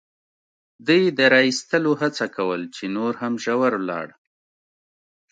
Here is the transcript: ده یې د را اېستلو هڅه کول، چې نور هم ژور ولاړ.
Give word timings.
ده 0.85 0.93
یې 1.01 1.07
د 1.17 1.19
را 1.33 1.41
اېستلو 1.49 1.91
هڅه 2.01 2.25
کول، 2.35 2.61
چې 2.75 2.83
نور 2.95 3.13
هم 3.21 3.33
ژور 3.43 3.71
ولاړ. 3.77 4.07